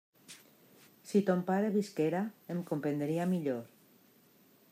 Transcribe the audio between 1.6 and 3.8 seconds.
visquera, em comprendria millor.